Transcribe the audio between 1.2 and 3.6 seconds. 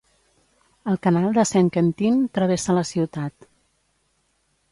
de Saint-Quentin travessa la ciutat.